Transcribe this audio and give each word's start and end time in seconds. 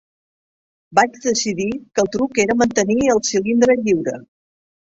Vaig 0.99 1.19
decidir 1.25 1.69
que 1.77 2.05
el 2.05 2.11
truc 2.17 2.41
era 2.47 2.57
mantenir 2.63 2.99
el 3.17 3.25
cilindre 3.33 3.77
lliure. 3.83 4.19